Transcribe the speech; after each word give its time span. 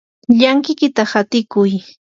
llankikiyta 0.39 1.03
hatikuy. 1.11 1.71